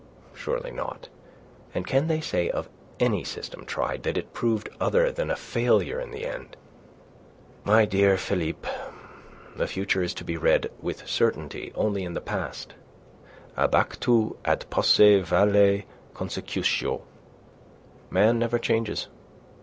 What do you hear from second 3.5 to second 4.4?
tried that it